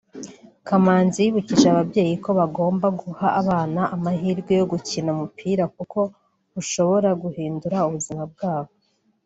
[0.67, 5.99] Kamanzi yibukije ababyeyi ko bagomba guha abana amahirwe yo gukina umupira kuko
[6.61, 8.71] ushobora guhindura ubuzima bwabo